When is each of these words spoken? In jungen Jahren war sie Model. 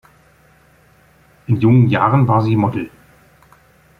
In 1.45 1.59
jungen 1.61 1.87
Jahren 1.87 2.27
war 2.27 2.41
sie 2.41 2.55
Model. 2.55 2.89